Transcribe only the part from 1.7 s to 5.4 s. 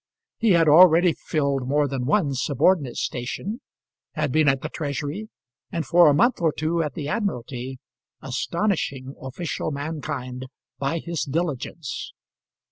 than one subordinate station, had been at the Treasury,